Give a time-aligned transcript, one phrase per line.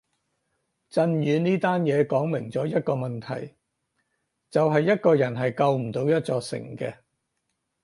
[0.89, 3.53] 震宇呢單嘢講明咗一個問題
[4.49, 6.95] 就係一個人係救唔到一座城嘅